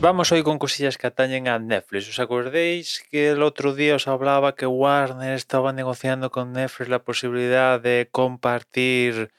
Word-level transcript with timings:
vamos 0.00 0.30
hoy 0.30 0.42
con 0.42 0.58
cosillas 0.58 0.98
que 0.98 1.06
atañen 1.06 1.48
a 1.48 1.58
Netflix. 1.58 2.08
¿Os 2.08 2.18
acordáis 2.18 3.04
que 3.10 3.30
el 3.30 3.42
otro 3.42 3.74
día 3.74 3.94
os 3.94 4.08
hablaba 4.08 4.54
que 4.54 4.66
Warner 4.66 5.34
estaba 5.34 5.72
negociando 5.72 6.30
con 6.30 6.52
Netflix 6.52 6.88
la 6.88 7.02
posibilidad 7.02 7.80
de 7.80 8.08
compartir 8.10 9.32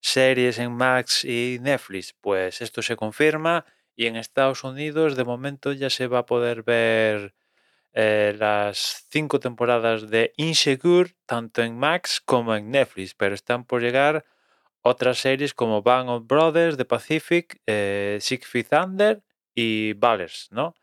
series 0.00 0.58
en 0.58 0.72
Max 0.72 1.24
y 1.24 1.58
Netflix? 1.60 2.14
Pues 2.20 2.60
esto 2.60 2.82
se 2.82 2.96
confirma 2.96 3.64
y 3.96 4.06
en 4.06 4.16
Estados 4.16 4.64
Unidos 4.64 5.16
de 5.16 5.24
momento 5.24 5.72
ya 5.72 5.90
se 5.90 6.06
va 6.06 6.20
a 6.20 6.26
poder 6.26 6.62
ver 6.62 7.34
eh, 7.92 8.34
las 8.38 9.06
cinco 9.10 9.40
temporadas 9.40 10.10
de 10.10 10.32
Insecure 10.36 11.14
tanto 11.26 11.62
en 11.62 11.76
Max 11.76 12.20
como 12.24 12.54
en 12.54 12.70
Netflix, 12.70 13.14
pero 13.14 13.34
están 13.34 13.64
por 13.64 13.82
llegar 13.82 14.24
otras 14.82 15.18
series 15.18 15.54
como 15.54 15.82
Band 15.82 16.10
of 16.10 16.26
Brothers, 16.26 16.76
The 16.76 16.84
Pacific, 16.84 17.60
eh, 17.66 18.18
Six 18.20 18.46
Feet 18.46 18.68
Under 18.72 19.22
y 19.54 19.94
Ballers, 19.94 20.48
¿no? 20.50 20.74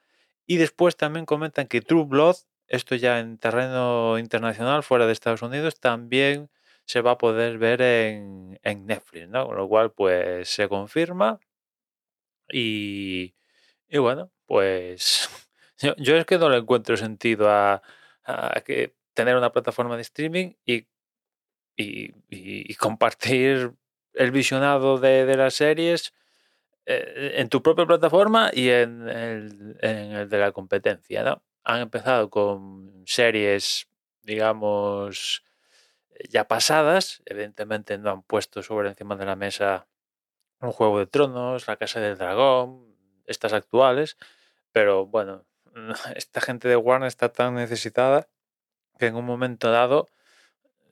Y 0.46 0.58
después 0.58 0.98
también 0.98 1.26
comentan 1.26 1.68
que 1.68 1.82
True 1.82 2.06
Blood, 2.06 2.36
esto 2.68 2.96
ya 2.96 3.20
en 3.20 3.38
terreno 3.38 4.18
internacional, 4.18 4.84
fuera 4.84 5.06
de 5.06 5.14
Estados 5.14 5.42
Unidos, 5.42 5.80
también 5.80 6.50
se 6.86 7.02
va 7.02 7.12
a 7.12 7.18
poder 7.18 7.58
ver 7.58 7.82
en, 7.82 8.60
Netflix, 8.86 9.30
¿no? 9.30 9.48
Con 9.48 9.58
lo 9.58 9.68
cual, 9.68 9.92
pues 9.92 10.50
se 10.50 10.68
confirma. 10.68 11.40
Y, 12.52 13.34
y 13.88 13.98
bueno, 13.98 14.32
pues 14.46 15.30
yo, 15.98 16.16
es 16.18 16.26
que 16.26 16.38
no 16.38 16.50
le 16.50 16.58
encuentro 16.58 16.98
sentido 16.98 17.50
a, 17.50 17.82
que 18.66 18.96
tener 19.14 19.36
una 19.36 19.52
plataforma 19.52 19.96
de 19.96 20.04
streaming 20.04 20.54
y, 20.66 20.88
y, 21.78 22.76
compartir 22.76 23.74
el 24.14 24.32
visionado 24.32 24.98
de, 25.00 25.36
las 25.36 25.56
series 25.56 26.14
en 27.40 27.50
tu 27.50 27.62
propia 27.62 27.86
plataforma 27.86 28.50
y 28.54 28.70
en 28.70 29.08
el, 29.10 30.30
de 30.30 30.38
la 30.38 30.52
competencia, 30.52 31.24
¿no? 31.24 31.44
Han 31.64 31.82
empezado 31.82 32.30
con 32.30 33.04
series, 33.06 33.88
digamos, 34.24 35.44
ya 36.30 36.48
pasadas. 36.48 37.22
Evidentemente 37.26 37.98
no 37.98 38.12
han 38.12 38.24
puesto 38.24 38.64
sobre 38.64 38.90
encima 38.90 39.16
de 39.16 39.26
la 39.26 39.36
mesa 39.36 39.88
un 40.60 40.72
Juego 40.72 41.00
de 41.00 41.08
Tronos, 41.08 41.68
La 41.68 41.78
Casa 41.78 42.00
del 42.00 42.18
Dragón, 42.18 42.96
estas 43.26 43.54
actuales. 43.54 44.18
Pero 44.72 45.06
bueno, 45.06 45.46
esta 46.16 46.42
gente 46.42 46.68
de 46.68 46.76
Warner 46.76 47.08
está 47.08 47.30
tan 47.32 47.56
necesitada 47.56 48.28
que 49.00 49.08
en 49.08 49.16
un 49.16 49.26
momento 49.26 49.72
dado, 49.72 50.10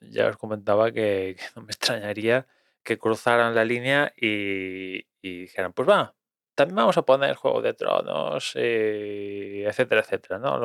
ya 0.00 0.28
os 0.28 0.36
comentaba 0.36 0.92
que 0.92 1.36
no 1.56 1.62
me 1.62 1.70
extrañaría 1.70 2.46
que 2.82 2.98
cruzaran 2.98 3.54
la 3.54 3.64
línea 3.64 4.12
y, 4.16 5.04
dijeran, 5.22 5.72
pues 5.72 5.88
va, 5.88 6.14
también 6.54 6.76
vamos 6.76 6.96
a 6.98 7.02
poner 7.02 7.36
Juego 7.36 7.62
de 7.62 7.74
Tronos, 7.74 8.52
eh, 8.56 9.64
etcétera, 9.66 10.02
etcétera, 10.02 10.38
¿no? 10.38 10.58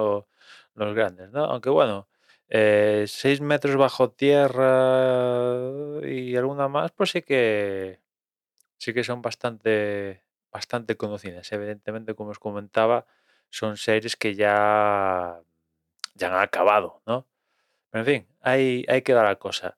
Los, 0.75 0.95
grandes, 0.95 1.31
¿no? 1.31 1.45
Aunque 1.45 1.69
bueno, 1.69 2.09
eh, 2.49 3.05
seis 3.07 3.41
metros 3.41 3.75
bajo 3.77 4.11
tierra 4.11 5.55
y 6.03 6.35
alguna 6.35 6.67
más, 6.67 6.91
pues 6.91 7.11
sí 7.11 7.21
que 7.21 8.01
sí 8.77 8.93
que 8.93 9.03
son 9.03 9.21
bastante, 9.21 10.23
bastante 10.51 10.97
conocidas. 10.97 11.51
Evidentemente, 11.51 12.15
como 12.15 12.31
os 12.31 12.39
comentaba, 12.39 13.05
son 13.49 13.77
series 13.77 14.15
que 14.15 14.35
ya, 14.35 15.41
ya 16.15 16.27
han 16.27 16.41
acabado, 16.41 17.01
¿no? 17.05 17.27
Pero 17.89 18.01
en 18.03 18.05
fin, 18.05 18.27
ahí, 18.41 18.85
ahí 18.89 19.01
queda 19.01 19.23
la 19.23 19.37
cosa. 19.37 19.77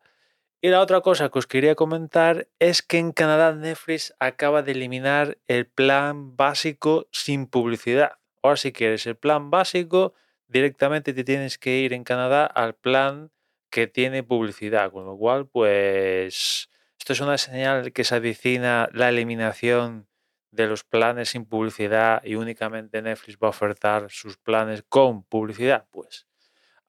Y 0.60 0.70
la 0.70 0.82
otra 0.82 1.02
cosa 1.02 1.30
que 1.30 1.38
os 1.38 1.45
quería 1.45 1.76
comentar 1.76 2.48
es 2.58 2.82
que 2.82 2.98
en 2.98 3.12
Canadá 3.12 3.54
Netflix 3.54 4.16
acaba 4.20 4.64
de 4.64 4.72
eliminar 4.72 5.38
el 5.48 5.68
plan 5.68 6.36
básico 6.36 7.08
sin 7.12 7.45
publicidad. 7.45 8.14
Ahora 8.42 8.58
si 8.58 8.72
quieres 8.72 9.06
el 9.06 9.16
plan 9.17 9.52
básico, 9.52 10.16
directamente 10.48 11.14
te 11.14 11.23
tienes 11.23 11.60
que 11.60 11.78
ir 11.78 11.94
en 11.94 12.04
Canadá 12.04 12.48
al 12.48 12.73
plan 12.73 13.30
que 13.70 13.86
tiene 13.86 14.23
publicidad. 14.23 14.92
Con 14.92 15.06
lo 15.06 15.16
cual, 15.16 15.48
pues 15.48 16.70
esto 16.98 17.14
es 17.14 17.20
una 17.22 17.38
señal 17.38 17.94
que 17.94 18.04
se 18.04 18.16
avicina 18.16 18.90
la 18.94 19.10
eliminación 19.10 20.08
de 20.50 20.66
los 20.66 20.84
planes 20.84 21.30
sin 21.30 21.46
publicidad 21.46 22.23
y 22.23 22.34
únicamente 22.34 23.04
Netflix 23.04 23.38
va 23.38 23.48
a 23.48 23.52
ofertar 23.52 24.10
sus 24.10 24.38
planes 24.38 24.84
con 24.90 25.22
publicidad. 25.22 25.86
Pues 25.92 26.26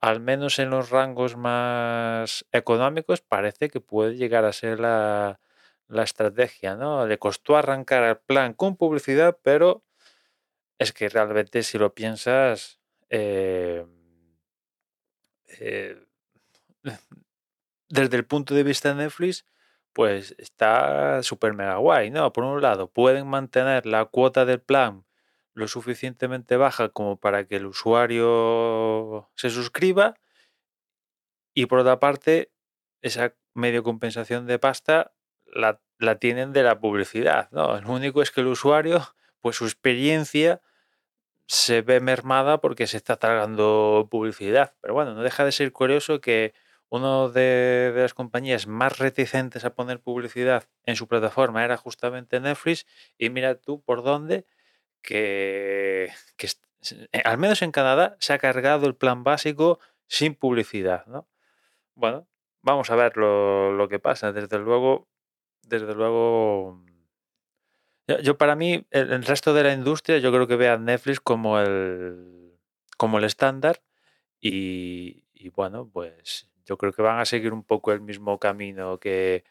al 0.00 0.20
menos 0.20 0.58
en 0.58 0.70
los 0.70 0.90
rangos 0.90 1.36
más 1.36 2.46
económicos, 2.52 3.20
parece 3.20 3.68
que 3.68 3.80
puede 3.80 4.16
llegar 4.16 4.44
a 4.44 4.52
ser 4.52 4.80
la, 4.80 5.40
estrategia, 5.88 6.76
¿no? 6.76 7.06
Le 7.06 7.18
costó 7.18 7.56
arrancar 7.56 8.04
el 8.04 8.18
plan 8.18 8.52
con 8.54 8.76
publicidad, 8.76 9.38
pero 9.42 9.84
es 10.78 10.92
que 10.92 11.08
realmente 11.08 11.62
si 11.62 11.78
lo 11.78 11.94
piensas, 11.94 12.80
eh, 13.10 13.86
eh, 15.60 16.06
desde 17.88 18.16
el 18.16 18.26
punto 18.26 18.54
de 18.54 18.62
vista 18.62 18.90
de 18.90 18.96
Netflix, 18.96 19.44
pues 19.92 20.34
está 20.38 21.22
súper 21.22 21.54
mega 21.54 21.76
guay, 21.76 22.10
¿no? 22.10 22.32
Por 22.32 22.44
un 22.44 22.62
lado, 22.62 22.88
pueden 22.90 23.26
mantener 23.26 23.86
la 23.86 24.04
cuota 24.04 24.44
del 24.44 24.60
plan 24.60 25.04
lo 25.58 25.66
suficientemente 25.66 26.56
baja 26.56 26.88
como 26.90 27.18
para 27.18 27.46
que 27.46 27.56
el 27.56 27.66
usuario 27.66 29.28
se 29.34 29.50
suscriba 29.50 30.14
y 31.52 31.66
por 31.66 31.80
otra 31.80 31.98
parte 31.98 32.52
esa 33.02 33.34
medio 33.54 33.82
compensación 33.82 34.46
de 34.46 34.60
pasta 34.60 35.12
la, 35.46 35.80
tienen 36.20 36.52
de 36.52 36.62
la 36.62 36.78
publicidad. 36.78 37.50
¿no? 37.50 37.80
Lo 37.80 37.90
único 37.90 38.22
es 38.22 38.30
que 38.30 38.40
el 38.40 38.46
usuario, 38.46 39.02
pues 39.40 39.56
su 39.56 39.64
experiencia 39.64 40.62
se 41.46 41.82
ve 41.82 41.98
mermada 41.98 42.60
porque 42.60 42.86
se 42.86 42.96
está 42.96 43.16
tragando 43.16 44.06
publicidad. 44.08 44.74
Pero 44.80 44.94
bueno, 44.94 45.14
no 45.14 45.22
deja 45.22 45.44
de 45.44 45.50
ser 45.50 45.72
curioso 45.72 46.20
que 46.20 46.54
una 46.88 47.28
de, 47.28 47.92
las 47.96 48.14
compañías 48.14 48.68
más 48.68 48.98
reticentes 48.98 49.64
a 49.64 49.74
poner 49.74 50.00
publicidad 50.00 50.68
en 50.84 50.94
su 50.94 51.08
plataforma 51.08 51.64
era 51.64 51.76
justamente 51.76 52.38
Netflix 52.38 52.86
y 53.18 53.30
mira 53.30 53.56
tú 53.56 53.82
por 53.82 54.04
dónde 54.04 54.46
que, 55.02 56.10
eh, 57.12 57.22
al 57.24 57.38
menos 57.38 57.62
en 57.62 57.72
Canadá 57.72 58.16
se 58.20 58.32
ha 58.32 58.38
cargado 58.38 58.86
el 58.86 58.94
plan 58.96 59.24
básico 59.24 59.80
sin 60.06 60.34
publicidad, 60.34 61.06
¿no? 61.06 61.28
Bueno, 61.94 62.28
vamos 62.62 62.90
a 62.90 62.96
ver 62.96 63.16
lo, 63.16 63.88
que 63.88 63.98
pasa. 63.98 64.32
Desde 64.32 64.58
luego, 64.58 65.08
desde 65.62 65.94
luego, 65.94 66.84
yo, 68.22 68.38
para 68.38 68.56
mí, 68.56 68.86
el, 68.90 69.24
resto 69.24 69.54
de 69.54 69.64
la 69.64 69.72
industria, 69.72 70.18
yo 70.18 70.32
creo 70.32 70.46
que 70.46 70.56
ve 70.56 70.68
a 70.68 70.78
Netflix 70.78 71.20
como 71.20 71.58
el, 71.60 72.58
como 72.96 73.18
el 73.18 73.24
estándar 73.24 73.82
y 74.40 75.24
bueno, 75.54 75.90
pues 75.92 76.48
yo 76.68 76.76
creo 76.76 76.92
que 76.92 77.02
van 77.02 77.18
a 77.18 77.24
seguir 77.24 77.52
un 77.54 77.64
poco 77.64 77.92
el 77.92 78.02
mismo 78.02 78.38
camino 78.38 78.98
que, 78.98 79.44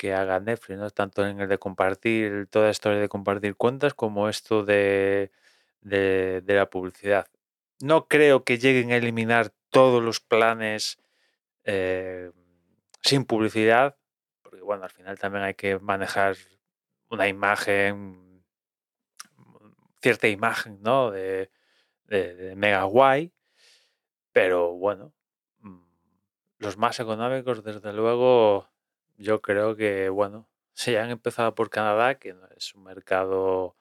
que 0.00 0.14
haga 0.14 0.40
Netflix, 0.40 0.78
¿no? 0.78 0.88
Tanto 0.88 1.26
en 1.26 1.42
el 1.42 1.48
de 1.50 1.58
compartir, 1.58 2.46
toda 2.48 2.70
historia 2.70 2.98
de 2.98 3.10
compartir 3.10 3.54
cuentas, 3.54 3.92
como 3.92 4.30
esto 4.30 4.64
de, 4.64 5.30
de, 5.82 6.42
la 6.46 6.70
publicidad. 6.70 7.26
No 7.82 8.08
creo 8.08 8.42
que 8.42 8.56
lleguen 8.56 8.92
a 8.92 8.96
eliminar 8.96 9.52
todos 9.68 10.02
los 10.02 10.18
planes 10.20 10.98
eh, 11.64 12.32
sin 13.02 13.26
publicidad, 13.26 13.98
porque 14.40 14.62
bueno, 14.62 14.84
al 14.84 14.90
final 14.90 15.18
también 15.18 15.44
hay 15.44 15.52
que 15.54 15.78
manejar 15.78 16.36
una 17.10 17.28
imagen, 17.28 18.42
cierta 20.00 20.28
imagen, 20.28 20.80
¿no? 20.80 21.10
De, 21.10 21.50
de 22.06 22.54
mega 22.56 22.84
guay, 22.84 23.34
pero 24.32 24.72
bueno, 24.72 25.12
mm, 25.58 25.82
los 26.56 26.78
más 26.78 26.98
económicos, 27.00 27.62
desde 27.62 27.92
luego, 27.92 28.70
yo 29.20 29.40
creo 29.42 29.76
que, 29.76 30.08
bueno, 30.08 30.48
si 30.74 30.96
han 30.96 31.10
empezado 31.10 31.54
por 31.54 31.70
Canadá, 31.70 32.16
que 32.16 32.34
no 32.34 32.46
es 32.56 32.74
un 32.74 32.84
mercado 32.84 33.76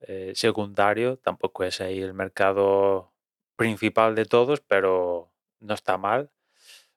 eh, 0.00 0.32
secundario, 0.34 1.18
tampoco 1.18 1.64
es 1.64 1.80
ahí 1.80 2.00
el 2.00 2.14
mercado 2.14 3.12
principal 3.56 4.14
de 4.14 4.24
todos, 4.24 4.60
pero 4.60 5.30
no 5.60 5.74
está 5.74 5.98
mal. 5.98 6.30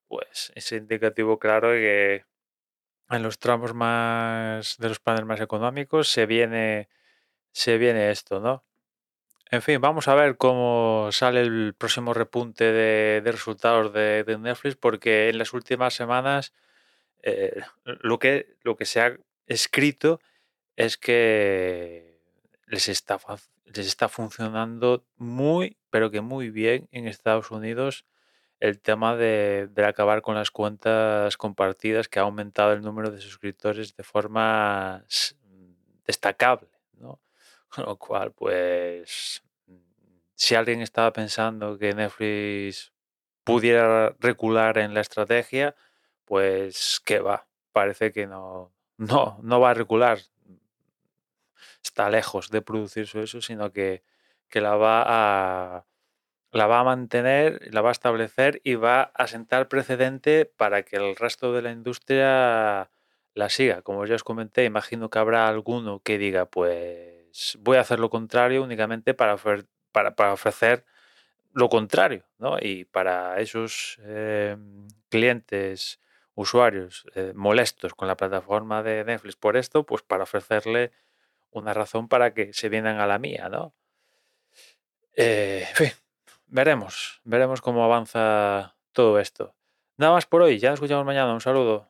Pues 0.07 0.51
es 0.55 0.71
indicativo 0.71 1.39
claro 1.39 1.71
de 1.71 2.25
que 3.09 3.15
en 3.15 3.23
los 3.23 3.39
tramos 3.39 3.73
más 3.73 4.77
de 4.77 4.89
los 4.89 4.99
planes 4.99 5.25
más 5.25 5.41
económicos 5.41 6.09
se 6.09 6.25
viene 6.25 6.89
se 7.51 7.77
viene 7.77 8.11
esto, 8.11 8.39
¿no? 8.39 8.63
En 9.51 9.61
fin, 9.61 9.81
vamos 9.81 10.07
a 10.07 10.15
ver 10.15 10.37
cómo 10.37 11.09
sale 11.11 11.41
el 11.41 11.73
próximo 11.77 12.13
repunte 12.13 12.65
de, 12.65 13.21
resultados 13.31 13.93
de 13.93 14.37
Netflix, 14.39 14.75
porque 14.75 15.29
en 15.29 15.37
las 15.39 15.53
últimas 15.53 15.93
semanas 15.93 16.53
eh, 17.23 17.61
lo, 17.85 18.19
que, 18.19 18.55
lo 18.63 18.75
que 18.75 18.85
se 18.85 19.01
ha 19.01 19.17
escrito 19.47 20.19
es 20.75 20.97
que 20.97 22.19
les 22.67 22.87
está, 22.89 23.19
les 23.65 23.87
está 23.87 24.09
funcionando 24.09 25.05
muy, 25.17 25.77
pero 25.89 26.11
que 26.11 26.21
muy 26.21 26.49
bien 26.49 26.87
en 26.91 27.07
Estados 27.07 27.51
Unidos 27.51 28.05
el 28.59 28.79
tema 28.79 29.15
de, 29.15 29.69
acabar 29.85 30.21
con 30.21 30.35
las 30.35 30.51
cuentas 30.51 31.37
compartidas, 31.37 32.07
que 32.07 32.19
ha 32.19 32.23
aumentado 32.23 32.73
el 32.73 32.81
número 32.81 33.11
de 33.11 33.21
suscriptores 33.21 33.95
de 33.95 34.03
forma 34.03 35.05
destacable. 36.05 36.69
Con 37.69 37.85
lo 37.85 37.97
cual, 37.97 38.31
pues, 38.31 39.43
si 40.33 40.55
alguien 40.55 40.81
estaba 40.81 41.11
pensando 41.11 41.77
que 41.77 41.93
Netflix 41.93 42.93
pudiera 43.43 44.15
recular 44.19 44.77
en 44.77 44.93
la 44.93 45.01
estrategia, 45.01 45.75
pues 46.27 47.01
que 47.05 47.19
va, 47.21 47.47
parece 47.71 48.11
que 48.11 48.27
no, 48.27 48.73
no, 48.97 49.39
no 49.41 49.59
va 49.59 49.71
a 49.71 49.73
recular. 49.73 50.19
Está 51.83 52.09
lejos 52.09 52.49
de 52.51 52.61
producirse 52.61 53.23
eso, 53.23 53.41
sino 53.41 53.71
que, 53.71 54.03
que 54.49 54.61
la 54.61 54.75
va 54.75 55.03
a 55.05 55.85
la 56.51 56.67
va 56.67 56.79
a 56.79 56.83
mantener, 56.83 57.73
la 57.73 57.81
va 57.81 57.89
a 57.89 57.91
establecer 57.91 58.61
y 58.63 58.75
va 58.75 59.11
a 59.13 59.27
sentar 59.27 59.67
precedente 59.67 60.45
para 60.45 60.83
que 60.83 60.95
el 60.97 61.15
resto 61.15 61.53
de 61.53 61.61
la 61.61 61.71
industria 61.71 62.89
la 63.33 63.49
siga. 63.49 63.81
Como 63.83 64.05
ya 64.05 64.15
os 64.15 64.23
comenté, 64.23 64.65
imagino 64.65 65.09
que 65.09 65.19
habrá 65.19 65.47
alguno 65.47 66.01
que 66.01 66.17
diga, 66.17 66.45
pues 66.45 67.57
voy 67.59 67.77
a 67.77 67.81
hacer 67.81 67.99
lo 67.99 68.09
contrario 68.09 68.63
únicamente 68.63 69.13
para, 69.13 69.37
para, 69.91 70.15
para 70.15 70.33
ofrecer 70.33 70.85
lo 71.53 71.69
contrario, 71.69 72.23
¿no? 72.39 72.57
Y 72.61 72.85
para 72.85 73.39
esos 73.39 73.99
eh, 74.03 74.57
clientes, 75.09 75.99
usuarios 76.37 77.07
eh, 77.15 77.33
molestos 77.35 77.95
con 77.95 78.07
la 78.07 78.15
plataforma 78.15 78.83
de 78.83 79.03
Netflix 79.03 79.35
por 79.35 79.57
esto, 79.57 79.85
pues 79.85 80.03
para 80.03 80.23
ofrecerle 80.23 80.91
una 81.49 81.73
razón 81.73 82.07
para 82.07 82.35
que 82.35 82.53
se 82.53 82.69
vienan 82.69 82.99
a 82.99 83.07
la 83.07 83.17
mía, 83.17 83.49
¿no? 83.49 83.73
Eh, 85.15 85.65
en 85.67 85.75
fin, 85.75 85.91
veremos, 86.45 87.21
veremos 87.23 87.59
cómo 87.59 87.83
avanza 87.83 88.75
todo 88.91 89.19
esto. 89.19 89.55
Nada 89.97 90.13
más 90.13 90.27
por 90.27 90.43
hoy, 90.43 90.59
ya 90.59 90.69
nos 90.69 90.77
escuchamos 90.77 91.05
mañana, 91.05 91.33
un 91.33 91.41
saludo. 91.41 91.89